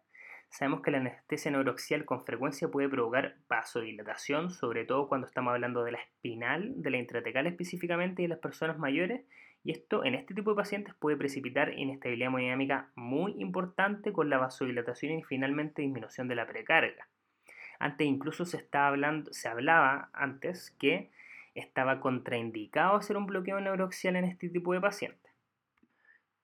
[0.53, 5.83] Sabemos que la anestesia neuroaxial con frecuencia puede provocar vasodilatación, sobre todo cuando estamos hablando
[5.83, 9.23] de la espinal, de la intratecal específicamente y de las personas mayores.
[9.65, 14.37] Y esto en este tipo de pacientes puede precipitar inestabilidad hemodinámica muy importante con la
[14.37, 17.09] vasodilatación y finalmente disminución de la precarga.
[17.79, 21.11] Antes incluso se, estaba hablando, se hablaba antes que
[21.55, 25.22] estaba contraindicado hacer un bloqueo neuroaxial en este tipo de pacientes.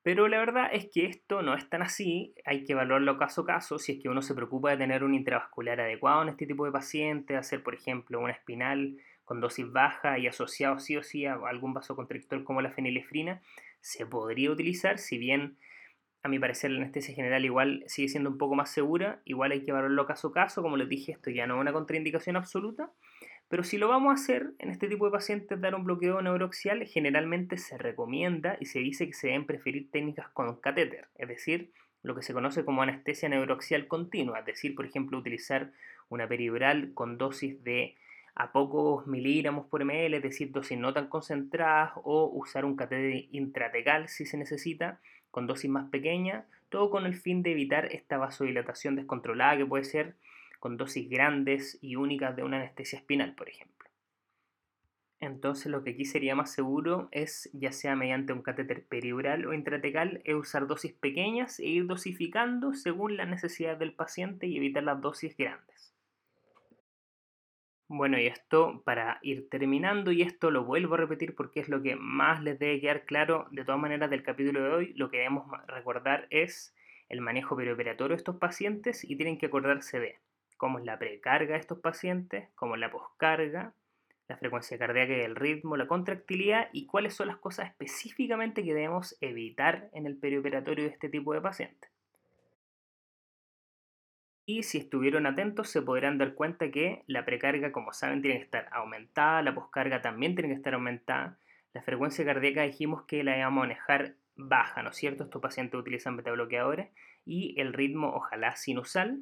[0.02, 3.46] Pero la verdad es que esto no es tan así, hay que evaluarlo caso a
[3.46, 6.64] caso, si es que uno se preocupa de tener un intravascular adecuado en este tipo
[6.64, 11.26] de pacientes, hacer por ejemplo una espinal con dosis baja y asociado sí o sí
[11.26, 13.42] a algún vasoconstrictor como la fenilefrina,
[13.80, 15.58] se podría utilizar, si bien
[16.22, 19.64] a mi parecer la anestesia general igual sigue siendo un poco más segura, igual hay
[19.64, 22.90] que evaluarlo caso a caso, como les dije, esto ya no es una contraindicación absoluta,
[23.48, 26.84] pero si lo vamos a hacer en este tipo de pacientes, dar un bloqueo neuroaxial,
[26.84, 31.72] generalmente se recomienda y se dice que se deben preferir técnicas con catéter, es decir,
[32.02, 35.72] lo que se conoce como anestesia neuroaxial continua, es decir, por ejemplo, utilizar
[36.08, 37.96] una peridural con dosis de
[38.34, 43.26] a pocos miligramos por ml, es decir, dosis no tan concentradas, o usar un catéter
[43.32, 45.00] intratecal si se necesita,
[45.32, 49.84] con dosis más pequeñas, todo con el fin de evitar esta vasodilatación descontrolada que puede
[49.84, 50.14] ser
[50.58, 53.78] con dosis grandes y únicas de una anestesia espinal, por ejemplo.
[55.20, 59.52] Entonces lo que aquí sería más seguro es, ya sea mediante un catéter peridural o
[59.52, 64.84] intratecal, es usar dosis pequeñas e ir dosificando según la necesidad del paciente y evitar
[64.84, 65.92] las dosis grandes.
[67.90, 71.82] Bueno, y esto para ir terminando, y esto lo vuelvo a repetir porque es lo
[71.82, 75.16] que más les debe quedar claro de todas maneras del capítulo de hoy, lo que
[75.16, 76.76] debemos recordar es
[77.08, 80.18] el manejo perioperatorio de estos pacientes y tienen que acordarse de
[80.58, 83.72] cómo es la precarga de estos pacientes, cómo es la poscarga,
[84.28, 88.74] la frecuencia cardíaca y el ritmo, la contractilidad y cuáles son las cosas específicamente que
[88.74, 91.90] debemos evitar en el perioperatorio de este tipo de pacientes.
[94.44, 98.44] Y si estuvieron atentos se podrán dar cuenta que la precarga, como saben, tiene que
[98.44, 101.38] estar aumentada, la poscarga también tiene que estar aumentada.
[101.72, 105.24] La frecuencia cardíaca dijimos que la íbamos a manejar baja, ¿no es cierto?
[105.24, 106.88] Estos pacientes utilizan betabloqueadores
[107.26, 109.20] y el ritmo ojalá sinusal.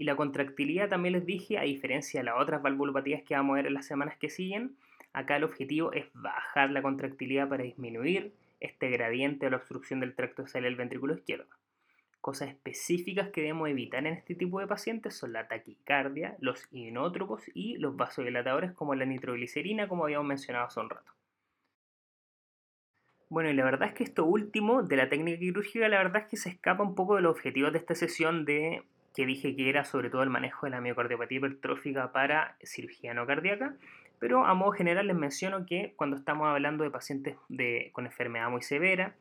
[0.00, 3.56] Y la contractilidad también les dije, a diferencia de las otras valvulopatías que vamos a
[3.56, 4.76] ver en las semanas que siguen,
[5.12, 10.14] Acá el objetivo es bajar la contractilidad para disminuir este gradiente de la obstrucción del
[10.14, 11.48] tracto del ventrículo izquierdo.
[12.20, 17.42] Cosas específicas que debemos evitar en este tipo de pacientes son la taquicardia, los inótropos
[17.54, 21.12] y los vasodilatadores como la nitroglicerina, como habíamos mencionado hace un rato.
[23.30, 26.28] Bueno, y la verdad es que esto último de la técnica quirúrgica, la verdad es
[26.28, 28.82] que se escapa un poco de los objetivos de esta sesión de
[29.14, 33.26] que dije que era sobre todo el manejo de la miocardiopatía hipertrófica para cirugía no
[33.26, 33.74] cardíaca,
[34.18, 38.50] pero a modo general les menciono que cuando estamos hablando de pacientes de, con enfermedad
[38.50, 39.14] muy severa,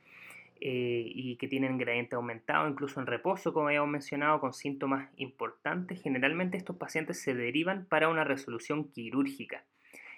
[0.62, 6.02] eh, y que tienen gradiente aumentado, incluso en reposo, como habíamos mencionado, con síntomas importantes,
[6.02, 9.64] generalmente estos pacientes se derivan para una resolución quirúrgica.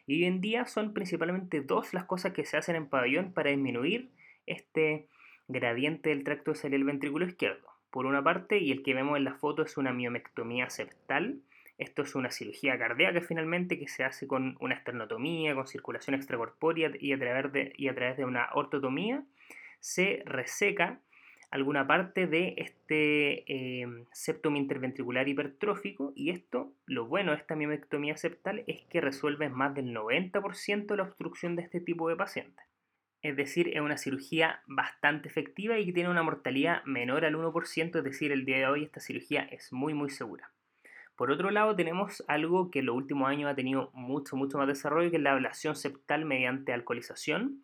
[0.07, 3.51] Y hoy en día son principalmente dos las cosas que se hacen en pabellón para
[3.51, 4.09] disminuir
[4.47, 5.05] este
[5.47, 7.70] gradiente del tracto del ventrículo izquierdo.
[7.91, 11.41] Por una parte, y el que vemos en la foto es una miomectomía septal.
[11.77, 16.91] Esto es una cirugía cardíaca finalmente que se hace con una esternotomía, con circulación extracorpórea
[16.97, 19.23] y a través de, una ortotomía
[19.79, 20.99] se reseca
[21.49, 28.15] alguna parte de este eh, septum interventricular hipertrófico y esto, lo bueno de esta miomectomía
[28.15, 32.70] septal es que resuelve más del 90% la obstrucción de este tipo de pacientes.
[33.21, 37.97] Es decir, es una cirugía bastante efectiva y que tiene una mortalidad menor al 1%,
[37.97, 40.51] es decir, el día de hoy esta cirugía es muy muy segura.
[41.15, 44.67] Por otro lado, tenemos algo que en los últimos años ha tenido mucho, mucho más
[44.67, 47.61] desarrollo, que es la ablación septal mediante alcoholización,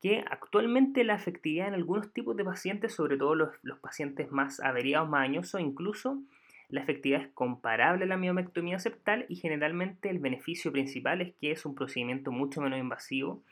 [0.00, 5.08] que actualmente la efectividad en algunos tipos de pacientes, sobre todo los, pacientes más averiados,
[5.08, 6.22] más añosos, incluso
[6.68, 11.50] la efectividad es comparable a la miomectomía septal y generalmente el beneficio principal es que
[11.50, 13.42] es un procedimiento mucho menos invasivo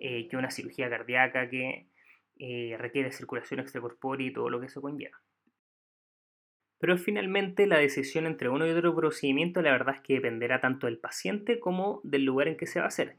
[0.00, 1.86] eh, que una cirugía cardíaca que
[2.38, 5.20] eh, requiere circulación extracorpórea y todo lo que eso conlleva.
[6.78, 10.86] Pero finalmente la decisión entre uno y otro procedimiento la verdad es que dependerá tanto
[10.86, 13.16] del paciente como del lugar en que se va a hacer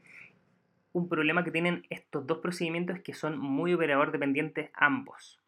[0.92, 5.40] un problema que tienen estos dos procedimientos es que son muy operador dependientes ambos.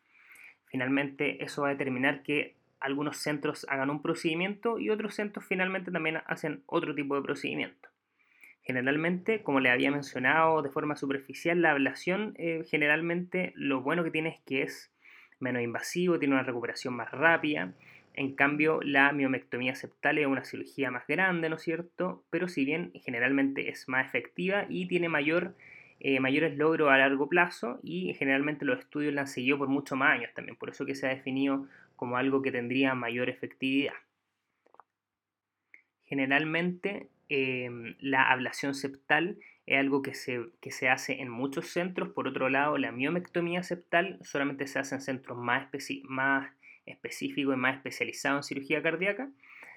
[0.67, 5.91] Finalmente eso va a determinar que algunos centros hagan un procedimiento y otros centros finalmente
[5.91, 7.89] también hacen otro tipo de procedimiento.
[8.65, 14.11] Generalmente, como le había mencionado de forma superficial, la ablación eh, generalmente lo bueno que
[14.11, 14.91] tiene es que es
[15.39, 17.75] menos invasivo, tiene una recuperación más rápida,
[18.17, 22.25] en cambio, la miomectomía septal es una cirugía más grande, ¿no es cierto?
[22.31, 25.57] Pero si bien generalmente es más efectiva y tiene mayor,
[25.99, 29.99] eh, mayores logros a largo plazo y generalmente los estudios la han seguido por muchos
[29.99, 33.95] más años también, por eso que se ha definido como algo que tendría mayor efectividad.
[36.05, 42.11] Generalmente em, la ablación septal es algo que se, que se, hace en muchos centros,
[42.11, 45.69] por otro lado la miomectomía septal solamente se hace en centros más,
[46.05, 46.53] más
[46.87, 49.31] específico y más especializado en cirugía cardíaca.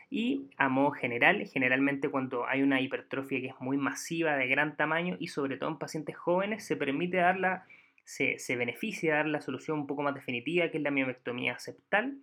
[0.10, 4.78] Y a modo general, generalmente cuando hay una hipertrofia que es muy masiva, de gran
[4.78, 7.66] tamaño y sobre todo en pacientes jóvenes, se permite darla,
[8.06, 11.60] se, se beneficia de dar la solución un poco más definitiva, que es la miomectomía
[11.60, 12.18] septal.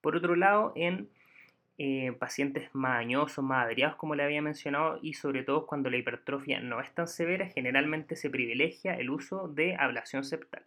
[0.00, 1.08] Por otro lado, en
[1.78, 5.98] eh, pacientes más añosos, más averiados, como le había mencionado, y sobre todo cuando la
[5.98, 10.64] hipertrofia no es tan severa, generalmente se privilegia el uso de ablación septal.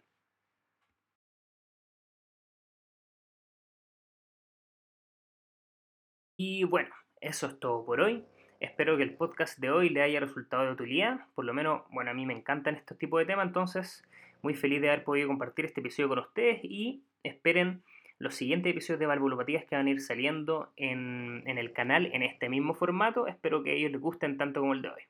[6.36, 6.88] Y bueno,
[7.20, 8.24] eso es todo por hoy.
[8.60, 11.26] Espero que el podcast de hoy le haya resultado de utilidad.
[11.34, 14.02] Por lo menos, bueno, a mí me encantan estos tipos de temas, entonces
[14.42, 17.82] muy feliz de haber podido compartir este episodio con ustedes y esperen
[18.20, 22.50] los siguientes episodios de valvulopatías que van a ir saliendo en, el canal en este
[22.50, 23.26] mismo formato.
[23.26, 25.02] Espero que a ellos les gusten tanto como el de hoy.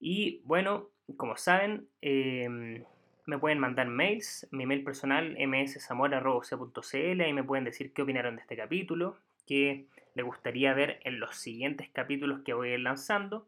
[0.00, 0.88] Y bueno,
[1.18, 2.84] como saben, em,
[3.26, 8.42] me pueden mandar mails, mi mail personal mszamora.c.cl, ahí me pueden decir qué opinaron de
[8.42, 9.84] este capítulo, qué
[10.14, 13.46] le gustaría ver en los siguientes capítulos que voy a ir lanzando.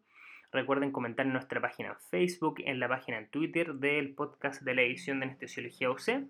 [0.52, 4.74] Recuerden comentar en nuestra página en Facebook, en la página en Twitter del podcast de
[4.74, 6.28] la edición de Anestesiología UC.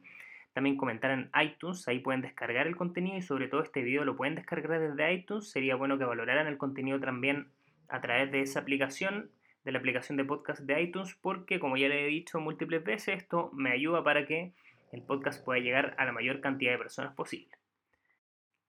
[0.53, 4.17] También comentar en iTunes, ahí pueden descargar el contenido y sobre todo este video lo
[4.17, 5.51] pueden descargar desde iTunes.
[5.51, 7.49] Sería bueno que valoraran el contenido también
[7.89, 9.31] a través de esa aplicación,
[9.65, 13.17] de la aplicación de podcast de iTunes, porque como ya le he dicho múltiples veces,
[13.17, 14.53] esto me ayuda para que
[14.93, 17.53] el podcast pueda llegar a la mayor cantidad de personas posible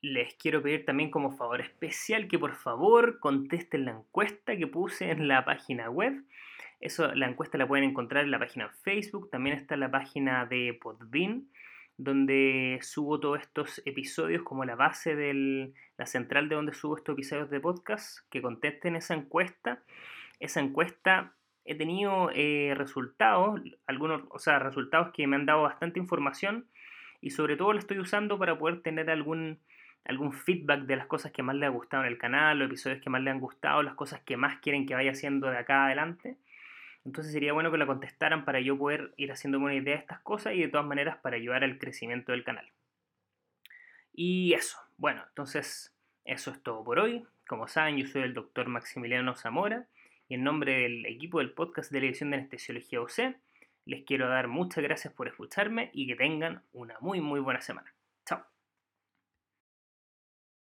[0.04, 5.10] les quiero pedir también como favor especial que por favor contesten la encuesta que puse
[5.10, 6.26] en la página web.
[6.82, 10.46] Eso, la encuesta la pueden encontrar en la página Facebook, también está en la página
[10.46, 11.48] de Podbean,
[11.98, 17.14] donde subo todos estos episodios como la base de la central de donde subo estos
[17.14, 19.84] episodios de podcast, que contesten esa encuesta.
[20.40, 21.34] Esa encuesta
[21.66, 26.68] he tenido eh, resultados, algunos, o sea, resultados que me han dado bastante información
[27.22, 29.60] y sobre todo la estoy usando para poder tener algún
[30.06, 33.02] algún feedback de las cosas que más le ha gustado en el canal, los episodios
[33.02, 35.86] que más le han gustado, las cosas que más quieren que vaya haciendo de acá
[35.86, 36.38] adelante.
[37.06, 40.22] Entonces sería bueno que la contestaran para yo poder ir haciéndome una idea de estas
[40.22, 42.72] cosas y de todas maneras para ayudar al crecimiento del canal.
[44.14, 45.94] Y eso, bueno, entonces
[46.24, 47.26] eso es todo por hoy.
[47.48, 49.88] Como saben, yo soy el doctor Maximiliano Zamora
[50.30, 53.36] y en nombre del equipo del podcast de la División de Anestesiología UC,
[53.86, 57.93] les quiero dar muchas gracias por escucharme y que tengan una muy muy buena semana.